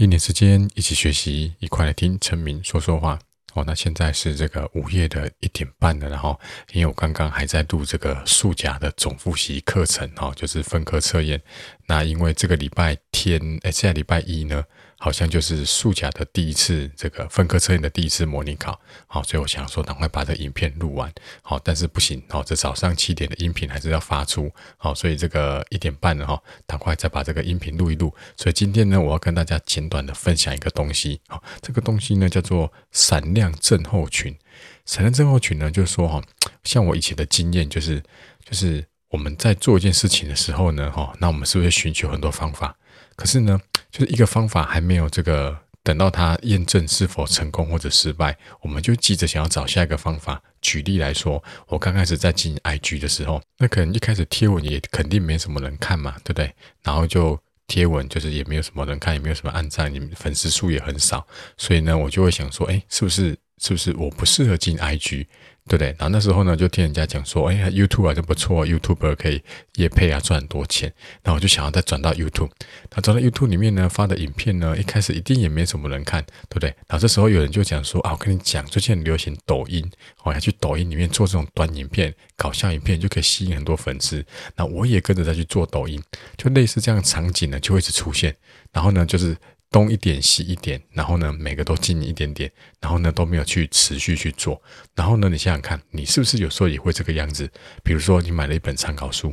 [0.00, 3.18] 一年时间一起学习，一块来听陈明说说话。
[3.52, 6.40] 哦，那现在是这个午夜的一点半了，然后
[6.72, 11.38] 因为我刚刚还在录这个数甲的总复习课程，哈，就是分科测验。
[11.86, 14.64] 那因为这个礼拜天，哎，现在礼拜一呢。
[15.02, 21.10] 好像就是数甲的第一次这个分科测验的第一次模拟考，好，所以我想说赶快把这影片录完，
[21.40, 28.14] 好，但是不行，好，这早上七点的音频还是要发出，好，所以这个一点半了哈，赶快再把这个音频录一录。
[28.36, 34.36] 所以今天呢，我要跟大家简短的分享一个东西，好，这个东西呢叫做闪亮症候群。
[34.84, 36.22] 闪亮症候群呢，就是说哈，
[36.64, 38.02] 像我以前的经验就是，
[38.44, 42.76] 就是我们在做一件事情的时候呢，哈，那我们是不是寻求很多方法？
[43.16, 50.42] 可是呢，就是一个方法还没有这个等到它验证是否成功或者失败，我们就急着想要找下一个方法。
[50.60, 56.54] 举例来说，我刚开始在经营 IG 的时候，那可能一开始贴文也肯定没什么人看嘛，对不对？
[56.82, 65.26] 然后就贴文就是也没有什么人看，也没有什么按赞，你粉丝数也很少，所以呢，我就会想说，哎，是不是是不是我不适合进 IG？
[65.68, 65.88] 对不对？
[65.90, 69.40] 然后那时候呢，就听人家讲说，哎呀，YouTube 啊，就不错，YouTuber 可以
[69.76, 70.92] 也配啊，赚很多钱。
[71.22, 72.50] 然后我就想要再转到 YouTube。
[72.92, 76.70] 那转到 YouTube 里面呢，发的影片呢，一开始一定也没什么人看，对不对？
[76.88, 79.88] 然后这时候有人就讲说，啊，我跟你讲，最近很流行抖音，
[80.24, 84.24] 我要去抖音里面做这种短影片、搞笑影片，就可以吸引很多粉丝。
[84.56, 86.02] 那我也跟着再去做抖音，
[86.36, 88.34] 就类似这样场景呢，就会一直出现。
[88.72, 89.36] 然后呢，就是。
[89.70, 94.60] 东一点西一点，然后呢，每个都进一点点，然后呢都没有去持续去做，
[94.96, 97.48] 然后呢，你想想看，你是不是有时候也会这个样子？
[97.84, 99.32] 比如说你买了一本参考书，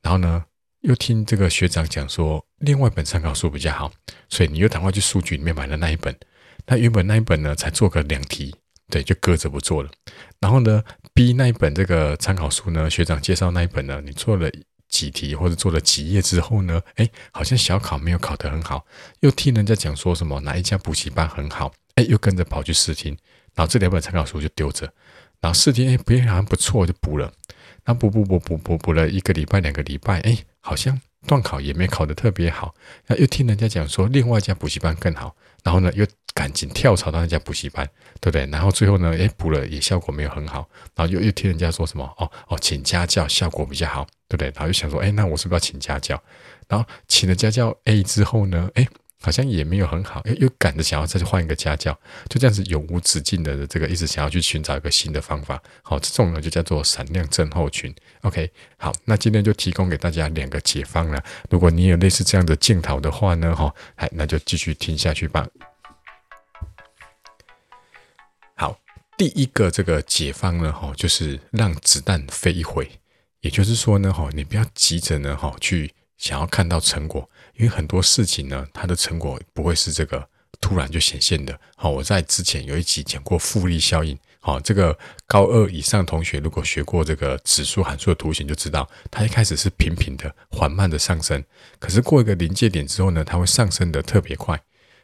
[0.00, 0.44] 然后呢
[0.80, 3.92] 又听这个学长讲说另外一本参考书比较好，
[4.30, 6.16] 所以你又赶快去书局里面买了那一本，
[6.66, 8.54] 那原本那一本呢才做个两题，
[8.88, 9.90] 对，就搁着不做了。
[10.40, 14.50] 然后呢，B 那一本这个参考书呢，学长介绍那一本呢，你做了。
[14.98, 18.84] 几题或者做了几页之后呢，哎，好像小考没有考得很好，
[19.20, 23.16] 又听人家讲说什么哪一家补习班很好，哎，又跟着跑去试听，
[23.54, 24.92] 然后这两本参考书就丢着，
[25.40, 27.32] 然后试听，哎，别人好不错，就补了，
[27.84, 32.74] 那补补补补补补了一个礼拜两个礼拜，哎，好像段考也没考得特别好，
[33.06, 37.88] 那又听人家讲说另外一家补习班更好，然后呢又赶紧跳槽到那家补习班，
[38.20, 38.46] 对不对？
[38.46, 44.04] 然后最后呢，哎，补了也效果没有很好，然后又又听人家说什么，哦哦，请家教效果比较好。
[44.30, 44.48] 对不对？
[44.48, 46.22] 然后又想说，哎，那我是不是要请家教？
[46.68, 48.86] 然后请了家教 A 之后呢，哎，
[49.20, 51.92] 好像也没有很好，又又赶着想要再去换一个家教，
[52.28, 55.60] 就这样子永无止境的这个一直想要去寻找一个新的方法。
[55.82, 57.92] 好，这种呢就叫做闪亮症候群。
[58.22, 61.22] OK，好，那今天就提供给大家两个解方了。
[61.50, 65.46] 如果你有类似这样的镜头的话呢，哈，哎，那就继续听下去吧。
[68.54, 68.78] 好，
[69.16, 72.88] 第一个这个解方呢，哈，就是让子弹飞一回。
[73.40, 80.28] 也就是说呢，哈，你不要急着呢，哈，去想要看到成果，因为很多事情呢，它的成果不会是这个
[80.60, 81.58] 突然就显现的。
[81.76, 91.42] 好，我在之前有一集讲过复利效应，好，这个高二以上同学如果学过这个指数函数的图形，就知道它一开始是平平的、缓慢的上升，
[91.78, 94.60] 可是过一个临界点之后呢，它会上升的特别快，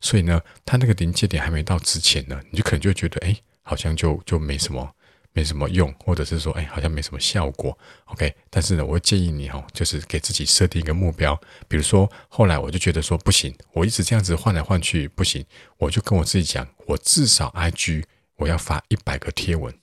[0.00, 4.90] 所以呢，它那个临界点还没到之前呢，你就可能就觉得，哎，好像就就没什么。
[5.36, 8.34] 没什么用，或者是说，哎，好像没什么效果，OK。
[8.48, 11.38] 但是呢，我会建议你哦，就是给自己设定一个目标。
[11.68, 15.44] 比如说，后来我就觉得说不行，我一直这样子换来换去不行，
[15.76, 18.04] 我就跟我自己讲，我至少 IG
[18.36, 19.78] 我要发一百个贴文，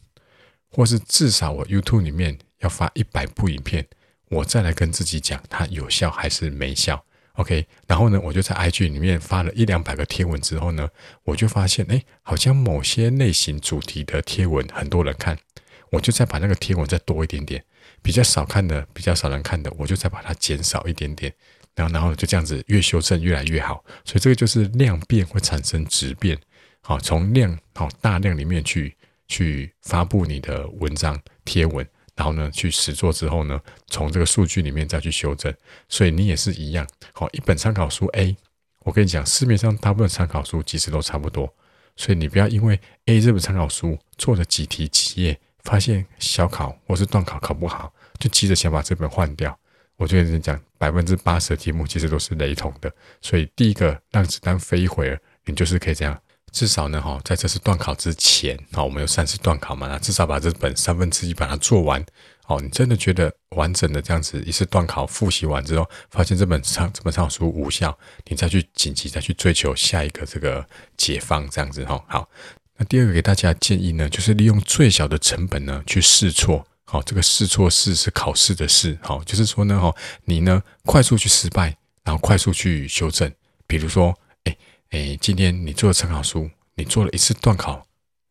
[0.72, 3.88] 或是至少我 YouTube 里面要发一百部影片，
[4.30, 7.06] 我再来跟自己讲它有效还是没效。
[7.34, 10.88] OK，然后呢，我就在 IG 里面发了一两百个贴文之后呢，
[11.24, 15.36] 我就发现，哎，好像某些类型主题的贴文很多人看，
[15.90, 17.64] 我就再把那个贴文再多一点点，
[18.04, 21.34] 比较少看的、比较少人看的，我就再把它减少一点点，
[21.74, 23.84] 然后，然后就这样子越修正越来越好。
[24.06, 26.38] 所以这个就是量变会产生质变，
[26.82, 28.96] 好，从量好大量里面去
[29.28, 31.84] 去发布你的文章贴文。
[32.16, 35.54] 然后呢，去实作之后呢，从这个数据里面再去修正，
[35.90, 36.88] 所以你也是一样。
[37.14, 38.36] 好，一本参考书 A，
[38.80, 41.52] 我跟你讲，市面上大部分参考书其实都差不多，
[41.96, 49.58] 所以你不要因为 A 这本参考书做了几题几页，发现小考或是段考考不好，就急着想把这本换掉。
[49.96, 52.92] 我就跟你讲，百分之八十的题目其实都是雷同的。
[53.22, 56.20] 所以第一个让子弹飞一会儿，你就是可以这样。
[56.54, 62.00] 至少呢，哈，在这次段考之前，好，我们有三次段考嘛，那至少把这本三分之一把它做完，
[62.46, 67.98] 哦，你真的觉得完整的这样子一次段考复习完之后，发现这本上这本上书无效，
[68.28, 70.64] 你再去紧急再去追求下一个这个
[70.96, 72.30] 解放，这样子哈，好。
[72.78, 79.92] 那第二个给大家建议呢，就是利用最小的成本呢去试错，好，这个试错试是考试的试，好，就是说呢，哈，
[80.26, 83.34] 你呢快速去失败，然后快速去修正，
[83.66, 84.16] 比如说。
[84.94, 87.88] 哎，今天你做了参考书，你做了一次段考，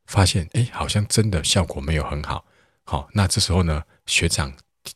[0.06, 2.44] 发现哎，好像真的效果没有很好。
[2.84, 4.52] 好，那这时候呢，学长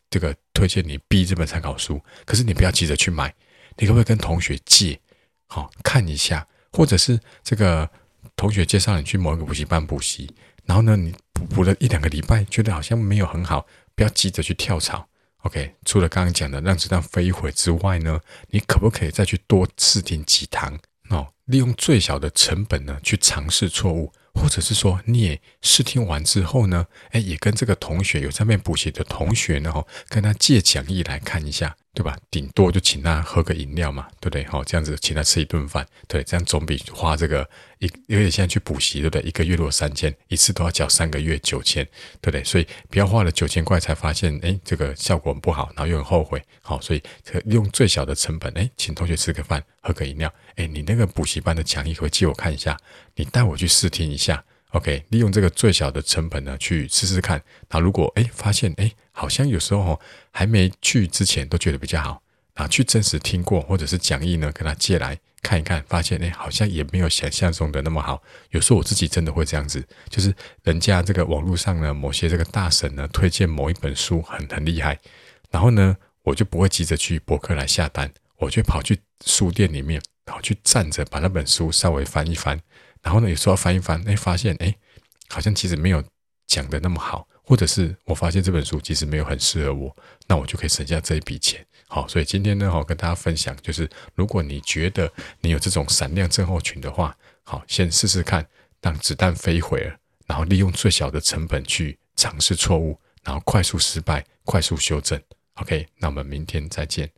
[0.08, 3.34] 这个推荐你 B 这本参考书，可是你不要急着去买，
[3.78, 5.00] 你可不可以跟同学借，
[5.48, 7.90] 好看一下，或者是这个
[8.36, 10.32] 同学介绍你去某一个补习班补习，
[10.66, 13.66] 然后呢，你补补了一两个礼拜，觉得好像没有很好，
[13.96, 15.08] 不要急着去跳槽。
[15.38, 18.20] OK，除了刚刚讲的让子弹飞一会之外呢，
[18.50, 20.78] 你可不可以再去多试听几堂？
[21.46, 24.12] 利用最小的成本呢，去尝试错误。
[24.38, 29.72] 或者是说，你也试听完之后呢，哎，也跟这个同学有在那边补习的同学呢，
[30.10, 32.14] 跟他借讲义来看一下，对吧？
[32.30, 34.44] 顶多就请他喝个饮料嘛，对不对？
[34.44, 37.48] 好，这样子请他吃一顿饭，对，这样总比花这个
[37.78, 39.22] 一，因为现在去补习，对不对？
[39.22, 41.82] 一个月如果三千，一次都要缴三个月九千，
[42.20, 42.44] 对不对？
[42.44, 46.42] 所以不要花了九千块才发现，哎，这个效果很不好，然后又很后悔。
[46.60, 47.02] 好，所以
[47.46, 52.78] 用最小的成本，哎，请同学吃个饭，喝个饮料，哎，你那个补习班的讲义可以借我看一下，
[53.14, 54.44] 你带我去试听一下。
[54.72, 57.42] OK，利用这个最小的成本呢，去试试看。
[57.70, 59.98] 那如果哎发现哎，好像有时候
[60.30, 62.22] 还没去之前都觉得比较好，
[62.52, 68.22] 啊，去真实听过或者是讲义呢，跟他借来看一看，发现哎好像也没有想象中的那么好。
[68.50, 70.34] 有时候我自己真的会这样子，就是
[70.64, 74.98] 人家这个网络上呢，某些这个大神呢推荐某一本书很很厉害，
[75.50, 82.60] 然后呢我就不会急着去博客来下单，我就跑去书店里面，然后去站着把那本书稍微翻一翻。
[83.02, 84.74] 然后呢，有时候翻一翻，哎，发现哎，
[85.28, 86.02] 好像其实没有
[86.46, 89.96] 讲的那么好，或者是我发现这本书其实没有很适合我，
[90.26, 91.64] 那我就可以省下这一笔钱。
[91.86, 95.10] 好，所以今天呢，好跟大家分享，就是如果你觉得
[95.40, 98.44] 你有这种闪亮症候群的话，好，先试试看，
[98.82, 99.96] 让子弹飞回了，
[100.26, 105.20] 然后利用最小的成本去尝试错误，然后快速失败，快速修正。
[105.54, 107.08] OK，那我们明天再见。